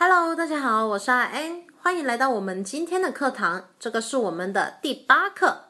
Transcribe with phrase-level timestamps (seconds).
[0.00, 3.70] Hello，大家好，我是阿恩，欢迎来到我们今天的课堂。
[3.80, 5.62] 这个是我们的第八课。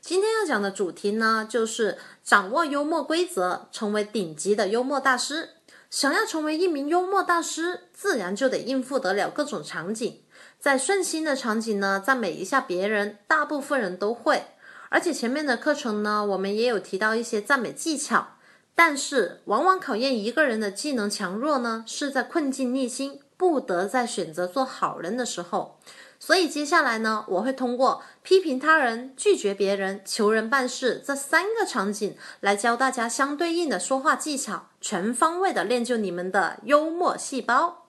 [0.00, 5.50] 今天要讲的主题呢，就是掌握幽默规则，成为顶级的幽默大师。
[5.90, 10.22] 想要成为一名幽默大师，自然就得应付得了各种场景。
[10.58, 14.46] 在顺心的场景呢，赞美一下别人，大部分人都会。
[14.88, 18.28] 而且前面的课程呢，我们也有提到一些赞美技巧。
[18.74, 25.78] 但是，往往考验一个人的技能强弱呢，是在困境逆心，不得再选择做好人的时候。
[26.18, 37.88] 所以接下来呢，我会通过批评他人、拒绝别人、求人办事这三个场景，来教大家相对应的说话技巧，全方位的练就你们的幽默细胞。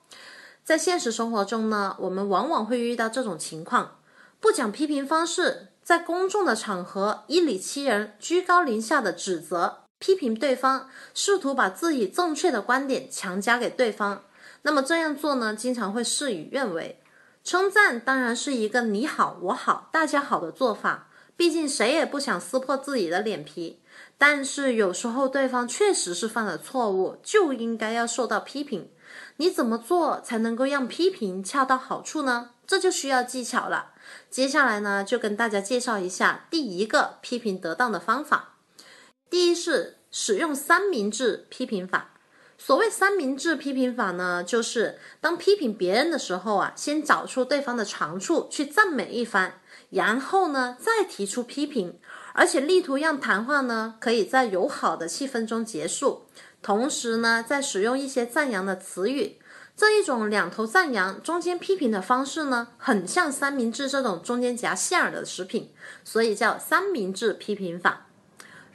[0.66, 4.00] 在现实生活中呢，我们往往会遇到这种情况：
[4.42, 9.84] 不讲批评方式，在公众的场合以理欺人，居高临下的指责。
[10.00, 14.24] 批评对方，试图把自己正确的观点强加给对方，
[14.66, 17.00] 那么这样做呢，经常会事与愿违。
[17.44, 23.80] 称赞当然是一个你好我好大家好的做法，毕竟谁也不想撕破自己的脸皮。
[24.18, 28.90] 但是有时候对方确实是犯了错误，就应该要受到批评。
[29.38, 32.50] 你怎么做才能够让批评恰到好处呢？
[32.66, 33.92] 这就需要技巧了。
[34.32, 38.56] 接下来呢，就跟大家介绍一下第一个批评得当的方法。
[39.30, 42.15] 第一是使用三明治批评法。
[42.58, 52.00] 所谓三明治批评法呢，就是当批评别人的时候啊，先找出对方的长处去赞美一番，然后呢再提出批评，
[52.34, 56.26] 而且力图让谈话呢可以在友好的气氛中结束。
[56.62, 59.38] 同时呢，再使用一些赞扬的词语。
[59.78, 65.72] 这一种两头赞扬、中间批评的方式呢，很像三明治这种中间夹馅儿的食品，
[66.04, 68.08] 所以叫三明治批评法。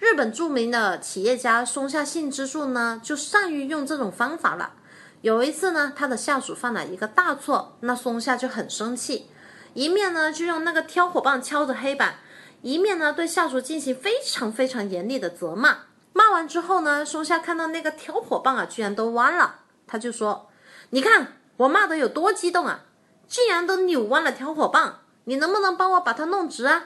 [0.01, 4.73] 日本著名的企业家松下幸之助呢，就善于用这种方法了。
[5.21, 9.29] 有一次呢，他的下属犯了一个大错，那松下就很生气，
[9.75, 12.15] 一面呢就用那个挑火棒敲着黑板，
[12.63, 15.81] 一面呢对下属进行非常非常严厉的责骂。
[16.15, 19.57] 骂完之后呢，松下看到那个挑火棒啊，居然都弯了，
[19.87, 20.49] 他就说
[20.91, 22.85] ：“你看我骂得有多激动啊，
[23.29, 26.85] 竟然都扭弯了挑火棒，你能不能帮我把它弄直啊？”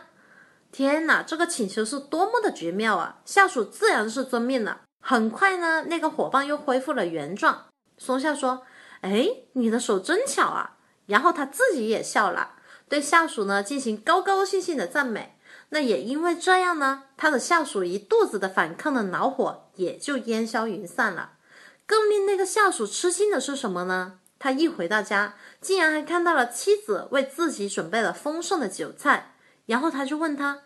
[0.74, 3.20] 天哪，这个请求是多么的绝妙啊！
[3.24, 4.80] 下属自然是遵命了。
[5.00, 7.66] 很快呢，那个火棒又恢复了原状。
[7.96, 8.64] 松下说
[9.02, 12.56] ：“哎，你的手真巧啊！”然后他自己也笑了，
[12.88, 15.38] 对下属呢进行高高兴兴的赞美。
[15.68, 21.34] 那也因为这样呢，他的下属一肚子的反抗的恼火也就烟消云散了。
[21.86, 24.18] 更令那个下属吃惊的是什么呢？
[24.40, 29.30] 他一回到家，竟然还看到了妻子为自己准备了丰盛的酒菜。
[29.66, 30.60] 然后他就问他，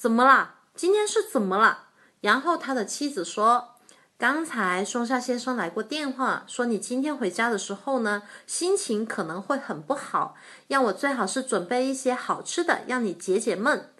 [0.00, 0.54] 怎么了？
[0.74, 1.88] 今天是怎么了？
[2.22, 3.74] 然后他的妻子说，
[4.16, 10.36] 刚才松下先生来过电话，说你今天回家的时候呢，心情可能会很不好，
[10.68, 13.90] 让我最好是准备一些好吃的，让你解解闷。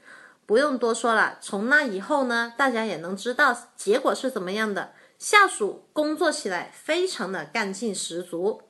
[0.46, 4.92] 不用多说了，从那以后呢，大家也能知道结果是怎么样的。
[5.18, 8.62] 下属工作起来非常的干劲十足。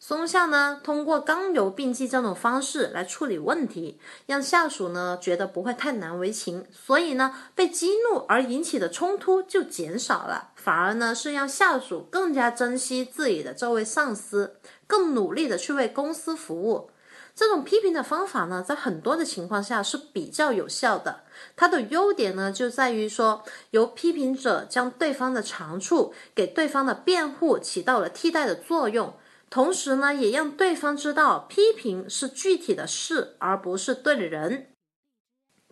[0.00, 14.54] 松下呢，通过刚柔并济这种方式来处理问题，让下属呢觉得不会太难为情，所以呢，被激怒而引起的冲突就减少了，反而呢是让下属更加珍惜自己的这位上司，
[14.86, 16.90] 更努力的去为公司服务。
[17.34, 21.24] 这种批评的方法呢，在很多的情况下是比较有效的。
[21.56, 29.12] 它的优点呢，就在于说，由批评者将对方的长处给对方的辩护起到了替代的作用。
[29.50, 34.68] 同时呢，也让对方知道批评是具体的事，而不是对人。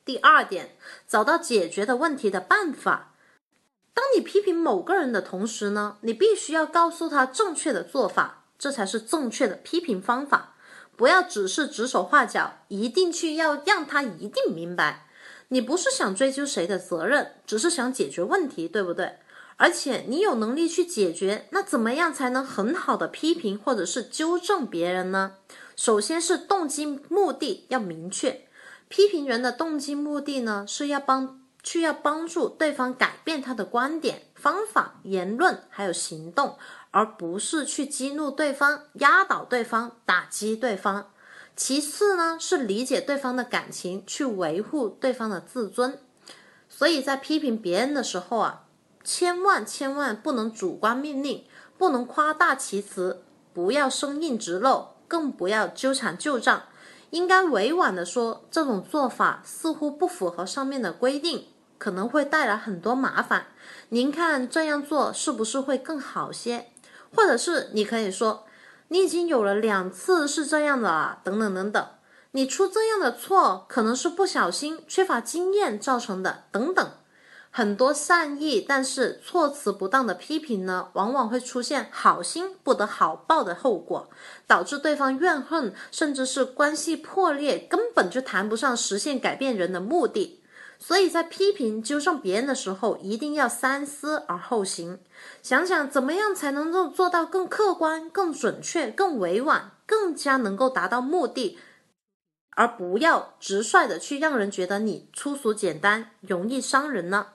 [0.04, 0.76] 第二点，
[1.06, 3.14] 找到解决的问题的办法。
[3.92, 10.54] 当你批评某个人的同时呢，你必须要告诉他正确的做法，这才是正确的批评方法。
[10.96, 15.06] 不要只是指手画脚，一定去要让他一定明白。
[15.48, 19.18] 你不是想追究谁的责任，只是想解决问题，对不对？
[19.58, 25.36] 而且你有能力去解决，那怎么样才能很好的批评或者是纠正别人呢？
[25.74, 28.46] 首先是动机目的要明确，
[28.88, 36.58] 批评人的动机目的呢是要帮去要帮助对方改变他的观点、方法、言论还有行动，
[36.90, 41.10] 而不是去激怒对方、压倒对方、打击对方。
[41.56, 45.98] 其次呢是理解对方的感情，去维护对方的自尊。
[46.68, 48.64] 所以在批评别人的时候啊。
[49.06, 51.44] 千万千万不能主观命令，
[51.78, 53.22] 不能夸大其词，
[53.54, 56.64] 不要生硬直漏，更不要纠缠旧账。
[57.10, 61.46] 应该委婉的说，这种做法似乎不符合上面的规定，
[61.78, 63.46] 可能会带来很多麻烦。
[63.90, 66.66] 您看这样做是不是会更好些？
[67.14, 68.44] 或者是你可以说，
[68.88, 71.86] 你已经有了两次是这样的啊，等等等等。
[72.32, 76.90] 你出这样的错，可能是不小心、缺乏经验造成的，等等。
[77.56, 84.10] 很多善意但是措辞不当的批评呢，往往会出现好心不得好报的后果，
[84.46, 90.42] 导致对方怨恨，甚至是关系破裂，根本就谈不上实现改变人的目的。
[90.78, 94.98] 所以在批评纠正别人的时候，一定要三思而后行，
[95.42, 101.58] 想想怎么样才能够做到更客观、更准确、更委婉，更加能够达到目的。
[102.50, 107.28] 而不要直率的去让人觉得你粗俗简单，容易伤人呢。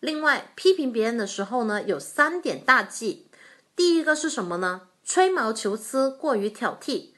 [0.00, 3.28] 另外，批评别人的时候呢，有三点大忌。
[3.76, 4.88] 第一个是什么呢？
[5.04, 7.10] 吹毛求疵，过于挑剔。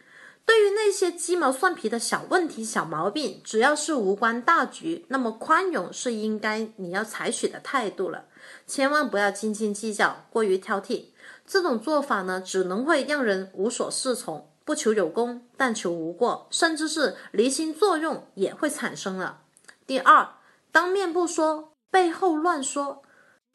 [0.45, 8.25] 对于那些鸡毛蒜皮的小问题、小毛病，只要是无关大局，那么宽容是应该你要采取的态度了。
[8.67, 11.07] 千万不要斤斤计较，过于挑剔。
[11.47, 14.49] 这种做法呢，只能会让人无所适从。
[14.65, 19.43] 不求有功，但求无过，甚至是离心作用也会产生了。
[19.87, 20.29] 第二，
[20.71, 23.03] 当面不说，背后乱说。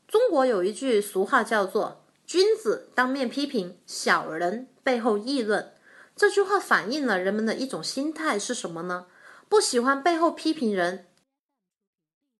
[0.07, 5.73] 中国有一句俗话叫做“君子当面批评，小人背后议论”。
[6.15, 9.07] 这句话反映了人们的一种心态是什么呢？
[9.49, 11.07] 不喜欢背后批评人。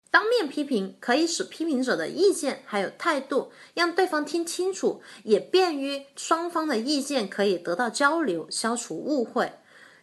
[0.09, 9.51] 当面批评可以使批评者的意见还有态度让对方听清楚，也便于双方的意见可以得到交流，消除误会。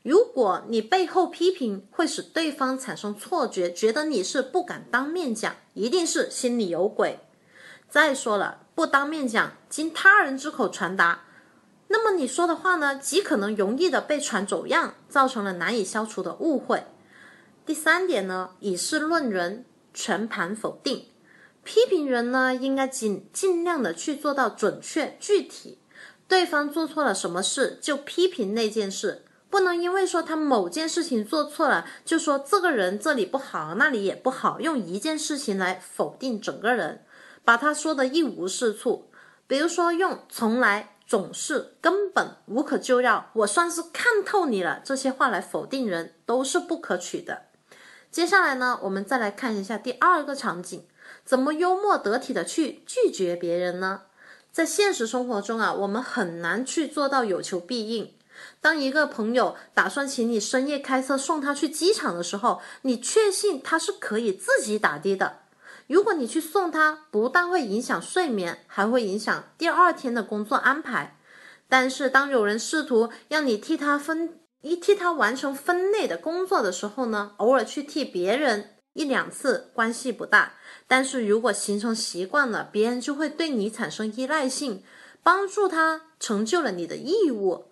[0.04, 7.18] 如果你背后批评，会使对方产生错觉，觉得你是不敢当面讲，一定是心里有鬼。
[7.88, 11.24] 再说了，不当面讲，经他人之口传达，
[11.88, 16.84] 那么你说的话呢，极可能容易的被传走样，造成了难以消除的误会。
[17.66, 19.64] 第三点呢，以事论人。
[19.96, 21.06] 全盘否定，
[21.62, 25.78] 批评人呢，应该尽尽量的去做到准确具体。
[26.26, 29.24] 对方做错了什么事，就批评那件事，
[29.54, 37.04] 不能因为说他某件事情做错了，就说这个人这里不好，那里也不好，用一件事情来否定整个人，
[37.44, 39.12] 把他说的一无是处。
[39.46, 47.42] 比如说用从来、总是、根本、无可救药，我算是看透你了这些话来否定人，都是不可取的。
[48.10, 50.84] 接下来呢，我们再来看一下第二个场景，
[51.24, 54.02] 怎么幽默得体的去拒绝别人呢？
[54.50, 58.12] 在现实生活中啊，我们很难去做到有求必应。
[58.60, 65.40] 当一个朋友打算请你深夜开车送他去机场的时候，你确信他是可以自己打的的。
[65.86, 71.18] 如果你去送他，不但会影响睡眠，还会影响第二天的工作安排。
[71.68, 80.54] 但是当有人试图让你替他分，一替他完成分内的工作的时候呢，偶尔去替别人一两次关系不大，
[80.86, 84.82] 但是如果形成习惯了，别人就会对你产生依赖性，
[85.22, 87.66] 帮助他成就了你的义务。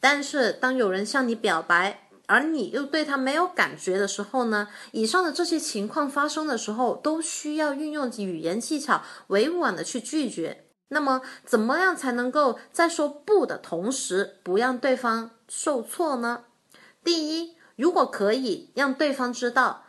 [0.00, 10.64] 但是当有人向你表白，而你又对他没有感觉的时候呢，以上的这些情况发生的时候，都需要运用语言技巧，委婉的去拒绝。
[10.88, 16.44] 那么，怎么样才能够在说不的同时，不让对方受挫呢？
[17.02, 19.84] 第一，如果可以让对方知道，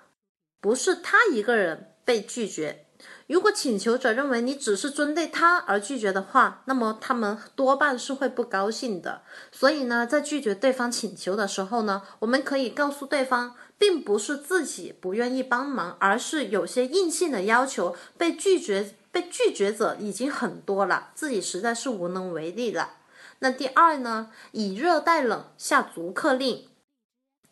[0.59, 2.86] 不是他一个人被拒绝。
[3.27, 9.21] 如果请求者认为你只是针对他而拒绝的话，那么他们多半是会不高兴的。
[9.51, 18.95] 所以呢，在拒绝对方请求的时候呢，我们可以告诉对方，并不是自己不愿意帮忙，而是有些硬性的要求被拒绝。
[19.09, 22.97] 被拒绝者已经很多了，自己实在是无能为力了。
[23.39, 24.29] 那第二呢？
[24.51, 26.67] 以热带冷，下逐客令。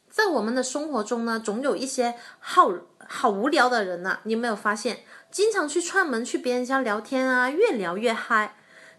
[0.07, 2.71] 在我们的生活中呢，总有一些好
[3.07, 4.99] 好无聊的人呐，你有没有发现？
[5.35, 8.55] 经常去串门去别人家聊天啊，越聊越嗨。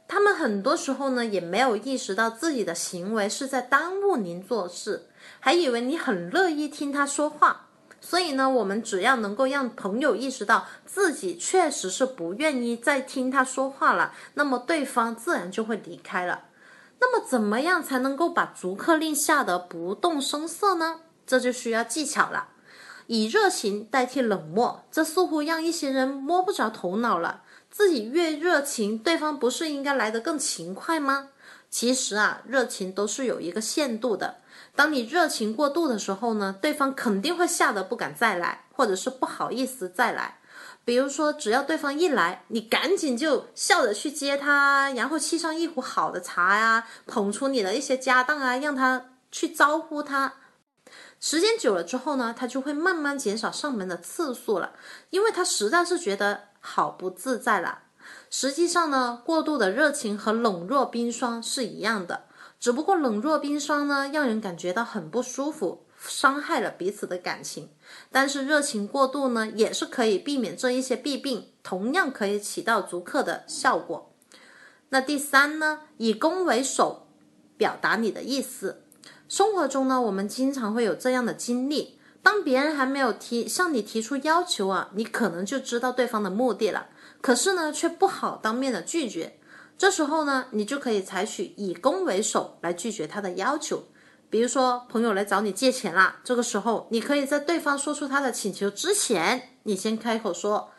[0.06, 5.06] 他们很多时候呢，也没有意识到自己的行为是在耽误您做事，
[5.40, 7.68] 还以为你很乐意听他说话。
[8.02, 16.42] 所以呢，我们只要能够让朋友意识到自己确实是不愿意再听他说话了，那么对方自然就会离开了。
[17.00, 21.00] 那么，怎么样才能够把逐客令下得不动声色呢？
[21.26, 22.48] 这就需要技巧了。
[23.06, 27.42] 以热情代替冷漠，这似乎让一些人摸不着头脑了。
[27.70, 31.28] 自己越热情，对方不是应该来得更勤快吗？
[31.68, 34.36] 其实啊，热情都是有一个限度的。
[34.74, 40.38] 当你热情过度的时候呢，对方肯定会吓得不敢再来，或者是不好意思再来。
[40.84, 50.34] 比如说，只要对方一来，你赶紧就笑着去接他，然后沏上一壶好的茶呀，捧出你的一些家当啊，让他去招呼他。
[51.18, 54.72] 时间久了之后呢，他就会慢慢减少上门的次数了，
[55.10, 57.80] 因为他实在是觉得好不自在了。
[58.30, 62.24] 实际上呢，过度的热情和冷若冰霜是一样的。
[62.60, 67.70] 只不过冷若冰霜呢，让人感觉到很不舒服，伤害了彼此的感情。
[68.10, 74.12] 但是热情过度呢，也是可以避免这一些弊病，同样可以起到逐客的效果。
[74.90, 77.08] 那第三呢，以攻为守，
[77.56, 78.82] 表达你的意思。
[79.28, 86.86] 生活中呢，我们经常会有这样的经历：当别人还没有提向你提出要求啊，你可能就知道对方的目的了，
[87.20, 89.38] 可是呢，却不好当面的拒绝。
[89.76, 93.84] 这时候呢，你就可以采取以攻为守来拒绝他的要求。
[94.30, 100.70] 比如说，朋友来找你借钱啦，这个时候你可以在对方说出他的请求之前，你先开口说：“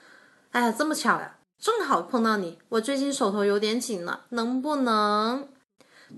[0.52, 5.48] 哎呀，这么巧呀，正好碰到你，我最近手头有点紧了，能不能？”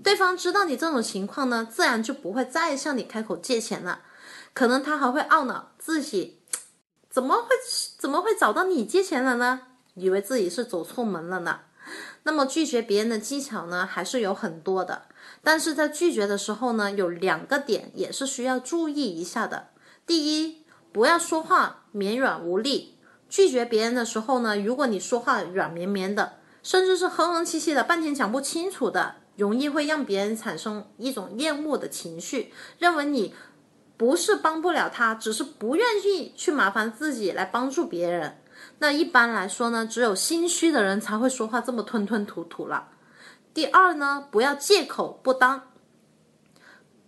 [0.02, 4.02] 对方知道你这种情况呢，自然就不会再向你开口借钱了。
[4.52, 6.40] 可能他还会懊恼自己
[7.08, 7.48] 怎么会
[7.98, 9.62] 怎么会找到你借钱了呢？
[9.94, 11.60] 以为自己是走错门了呢。
[12.22, 15.02] 那么拒绝别人的技巧呢，还是有很多的。
[15.42, 19.68] 但是在拒绝的时候呢，有两个点也是需要注意一下的。
[20.06, 22.98] 第一，不要说话绵软无力。
[23.28, 33.34] 拒绝别人的时候呢，如果你说话软绵绵的，甚至是哼哼唧唧的，半天讲不清楚的，容易会让别人产生一种厌恶的情绪，认为你
[33.96, 38.36] 不是帮不了他，只是不愿意去麻烦自己来帮助别人。
[38.80, 42.88] 那一般来说呢，只有心虚的人才会说话这么吞吞吐吐了。
[43.54, 45.62] 第二呢，不要借口不当。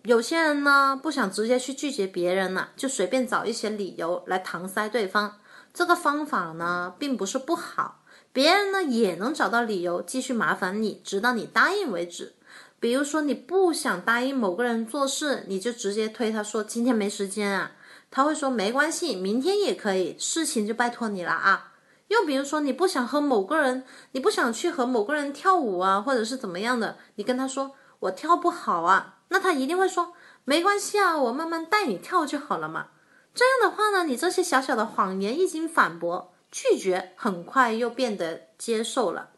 [0.04, 5.38] 有些人呢，不想直接去拒绝别人了，就随便找一些理由来搪塞对方。
[5.74, 8.01] 这个方法呢，并不是不好，
[8.32, 12.34] 别人呢也能找到理由继续麻烦你，直到你答应为止。
[12.80, 17.72] 比如说，你不想答应某个人做事，你就直接推他说今天没时间啊。
[18.10, 21.72] 他会说没关系，明天也可以，事情就拜托你了啊。
[22.08, 30.12] 又比如说，你不想和某个人，你不想去和某个人跳舞啊，或者是怎么样的，你跟他说我跳不好啊，那他一定会说
[30.44, 32.88] 没关系啊，我慢慢带你跳就好了嘛。
[33.32, 39.30] 这样的话呢，你这些小小的谎言一经反驳，拒绝很快又变得接受了。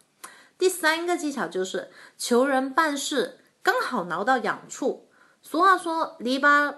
[0.59, 5.09] 第三个技巧就是求人办事刚好挠到痒处。
[5.40, 6.75] 俗话说，篱笆。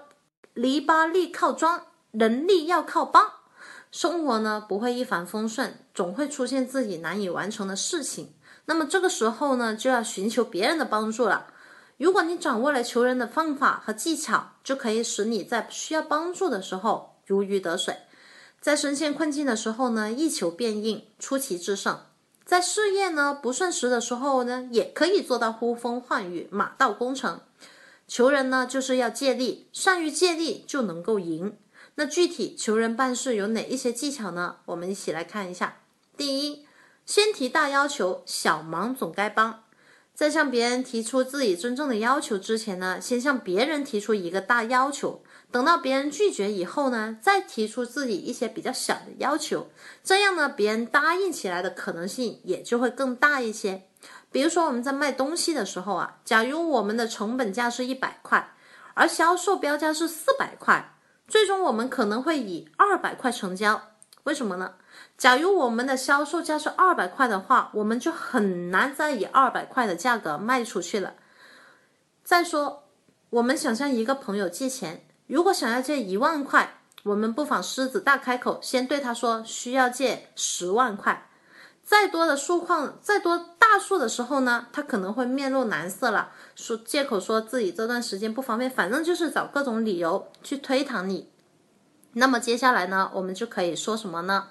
[0.53, 3.31] 篱笆立靠桩，人力要靠帮。
[3.91, 8.33] 生活呢不会一帆风顺，总会出现自己难以完成的事情。
[8.65, 11.53] 那么这个时候呢，就要寻求别人的帮助了。
[11.97, 17.95] 如果你掌握了求人的方法和技巧，就可以使你在需要帮助的时候如鱼得水，
[18.67, 22.01] 在深陷困境的时候呢一求变应，出奇制胜。
[22.43, 27.39] 在事业呢不顺时的时候呢，也可以做到呼风唤雨，马到功成。
[28.09, 31.55] 求人呢，就是要借力，善于借力就能够赢。
[31.95, 34.57] 那具体求人办事有哪一些技巧呢？
[34.65, 35.77] 我们一起来看一下。
[36.17, 36.65] 第一，
[37.05, 39.63] 先提大要求，小忙总该帮。
[40.13, 49.69] 在向别人提出自己真正的要求之前呢，先向别人提出一个大要求，等到别人拒绝以后呢，再提出自己一些比较小的要求，
[50.03, 53.83] 这样呢，别人答应起来的可能性也就会更大一些。
[54.29, 58.53] 比如说我们在卖东西的时候啊，假如我们的成本价是一百块，
[58.93, 60.93] 而销售标价是四百块，
[61.27, 63.81] 最终我们可能会以二百块成交。
[64.23, 64.73] 为什么呢？
[65.17, 71.13] 假如我们的销售价是二百块的话，我们就很难再以二百块的价格卖出去了。
[72.23, 72.83] 再说，
[73.29, 81.29] 我们想向一个朋友借钱，如果想要借一万块，我们不妨狮子大开口，先对他说需要借十万块。
[81.83, 91.29] 再多的数况，再多大数的时候呢，他可能会面露难色了，说借口说自己这段时间不方便，反正就是找各种理由去推搪你。
[92.13, 94.47] 那么接下来呢，我们就可以说什么呢？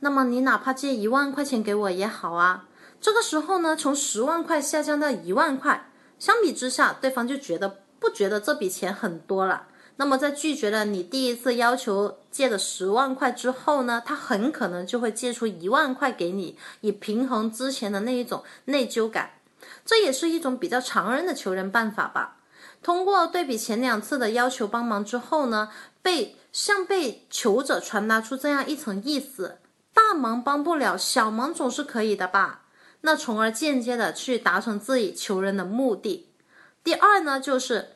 [0.00, 2.66] 那么你哪怕借一万块钱给我也好啊。
[3.00, 9.68] 这个时候呢，从十万块下降到一万块，相比之下，对方就觉得不觉得这笔钱很多了。
[9.96, 19.34] 那么在拒绝了你第一次要求借的十万块之后呢，他很可能就会借出一万块给你，以平衡之前的那一种内疚感。
[19.86, 22.38] 这也是一种比较常人的求人办法吧。
[22.82, 25.70] 通过对比前两次的要求帮忙之后呢，
[26.02, 29.58] 被向被求者传达出这样一层意思：
[29.92, 32.64] 大忙帮不了，小忙总是可以的吧？
[33.02, 36.30] 那从而间接的去达成自己求人的目的。
[36.82, 37.90] 第二呢，就是。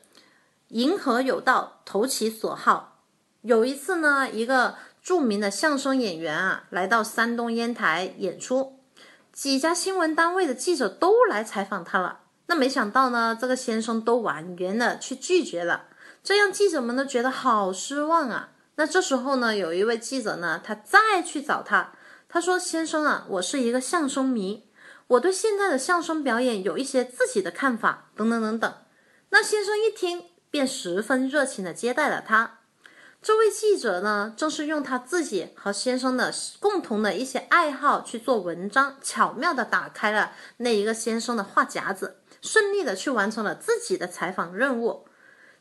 [0.69, 2.99] 迎合有道，投其所好。
[3.41, 8.79] 有一次呢，一个著名的相声演员啊，来到山东烟台演出，
[9.33, 12.19] 几家新闻单位的记者都来采访他了。
[12.45, 15.85] 那没想到呢，这个先生都婉言的去拒绝了，
[16.23, 18.49] 这样记者们都觉得好失望啊。
[18.75, 21.93] 那这时候呢，有一位记者呢，他再去找他，
[22.27, 24.67] 他说：“先生啊，我是一个相声迷，
[25.07, 28.73] 我对现在的相声表演有一些自己的看法，等等等等。”
[29.31, 32.59] 那先生一听，便十分热情的接待了他。
[33.21, 45.05] 这位记者呢，正是用他自己和先生的共同的一些爱好去做文章，巧妙的打开了那一个先生的话匣子，顺利的去完成了自己的采访任务。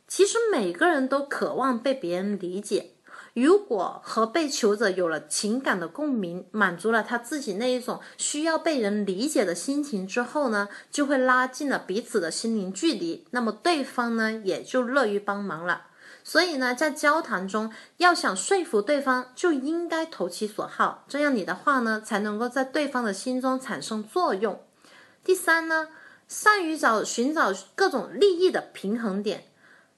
[0.07, 2.93] 其实每个人都渴望被别人理解。
[3.35, 15.87] 如果和被求者有了情感的共鸣，满足了他自己那一种需要被人理解的心情之后呢，就会拉近了彼此的心灵距离，那么对方呢也就乐于帮忙了。
[16.25, 24.61] 所以呢，在交谈中要想说服对方，就应该投其所好，这样你的话呢才能够在对方的心中产生作用。
[25.23, 25.89] 第三呢，
[26.27, 29.45] 善于找寻找各种利益的平衡点。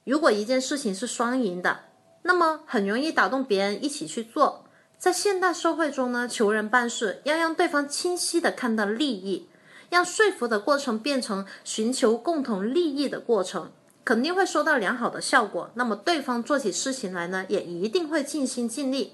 [0.03, 1.90] 如果一件事情是双赢的。
[2.23, 4.65] 那么很容易打动别人一起去做。
[4.97, 9.49] 在现代社会中呢，求人办事要让对方清晰的看到利益，
[9.89, 13.71] 让说服的过程变成寻求共同利益的过程，
[14.05, 15.71] 肯定会收到良好的效果。
[15.73, 19.13] 那么对方做起事情来呢，也一定会尽心尽力。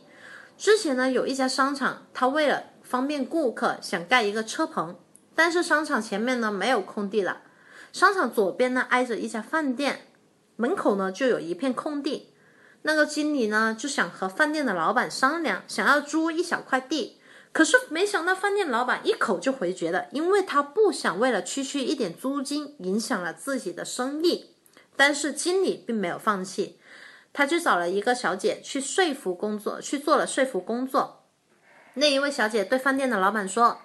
[0.57, 4.95] 之前呢，有一家商场，他为了方便顾客，想盖一个车棚，
[5.33, 7.43] 但是商场前面呢没有空地了，
[7.93, 10.01] 商场左边呢挨着一家饭店，
[10.57, 12.33] 门口呢就有一片空地。
[12.87, 17.17] 那个经理呢就想和饭店的老板商量，想要租一小块地，
[17.51, 24.51] 可是没想到饭店老板一口就回绝了，因为他不想为了区区一点租金影响了自己的生意。
[24.95, 26.79] 但是经理并没有放弃，
[27.33, 31.25] 他就找了一个小姐去说服工作，去做了说服工作。
[31.95, 33.81] 那一位小姐对饭店的老板说：“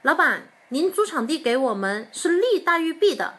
[0.00, 3.34] 老板，您租场地给我们是利大于弊的。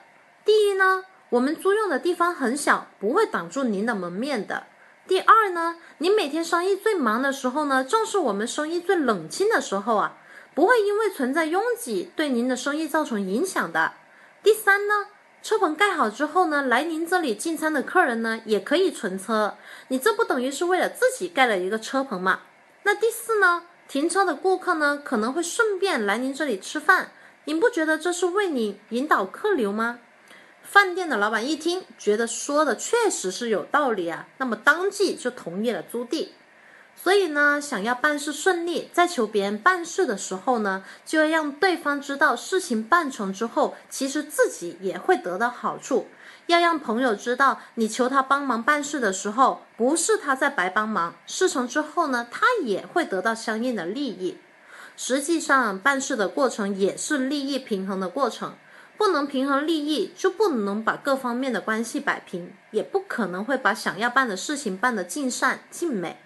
[0.45, 4.67] 第一呢，我们租用的地方很小，不会挡住您的门面的。”
[5.05, 10.17] 第二呢，您每天生意最忙的时候呢，正是我们生意最冷清的时候啊，
[10.55, 13.91] 不会因为存在拥挤对您的生意造成影响的。
[14.41, 15.07] 第三呢，
[15.41, 19.57] 车棚盖好之后呢，来您这里进餐的客人呢，也可以存车，
[19.89, 22.39] 你这不等于是为了自己盖了一个车棚吗？
[22.83, 27.11] 那第四呢，停车的顾客呢，可能会顺便来您这里吃饭，
[27.44, 30.00] 您不觉得这是为你引导客流吗？
[30.63, 36.33] 饭店的老板一听，觉得说的确实是有道理啊，那么当即就同意了租地。
[36.95, 46.07] 所以呢，想要办事顺利，在求别人办事的时候呢，就要让对方知道事情办成之后，其实自己也会得到好处。
[46.47, 54.37] 要让朋友知道，你求他帮忙办事的时候，不是他在白帮忙，事成之后呢，他也会得到相应的利益。
[54.95, 58.53] 实际上，办事的过程也是利益平衡的过程。
[59.03, 66.22] 不能平衡利益，就不能把各方面的关系摆平，也不可能会把想要办的事情办得尽善尽美。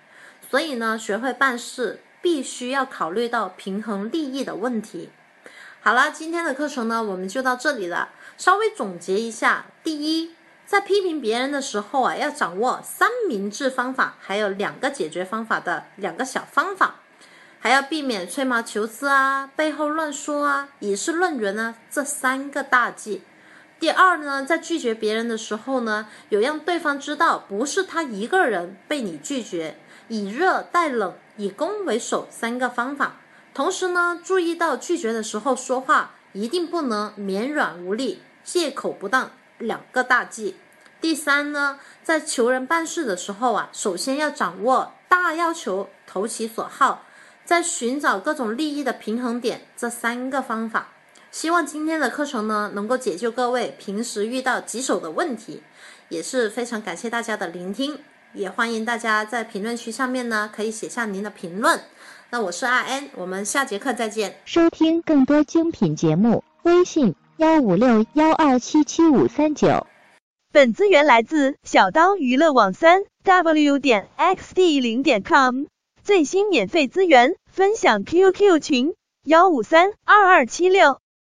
[0.48, 5.10] 所以呢，学会办事必须要考虑到平衡利益的问题。
[5.82, 8.10] 好了，今天的课程呢，我们就到这里了。
[8.38, 10.36] 稍微总结一下：第一，
[10.68, 16.98] 在批评别人的时候啊，要掌握三明治方法，还有两个解决方法的两个小方法。
[17.68, 23.24] 还要避免吹毛求疵啊，背后乱说啊，以事论人呢，这三个大忌。
[23.78, 29.78] 第二呢，在拒绝别人的时候呢，有让对方知道不是他一个人被你拒绝，
[30.08, 33.18] 以热带冷，以攻为守三个方法。
[33.54, 40.56] 同时呢，注意到拒绝的时候说话一定不能绵软无力，借口不当，两个大忌。
[41.02, 47.04] 第三呢，在求人办事的时候啊，首先要掌握大要求，投其所好。
[47.48, 50.90] 在寻找各种利益的平衡点，这三个方法，
[51.32, 55.64] 希望今天的课程呢能够解救各位平时遇到棘手的问题，
[56.10, 58.00] 也是非常感谢大家的聆听，
[58.34, 61.80] 也欢迎大家在评论区下面呢可以写下您的评论。
[62.32, 64.36] 那我是阿恩，我们下节课再见。
[64.44, 69.88] 收听更多精品节目，微信幺五六幺二七七五三九。
[70.52, 75.64] 本资源来自小刀娱乐网三 w 点 xd 零点 com。
[76.08, 81.02] 最新免费资源分享 QQ 群：幺五三二二七六。